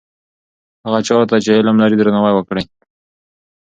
[0.85, 2.63] هغه چا ته چې علم لري درناوی وکړئ.